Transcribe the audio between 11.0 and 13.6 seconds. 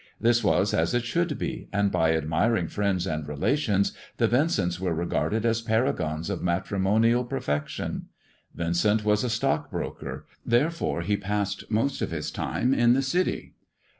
he passed most of his time in the City.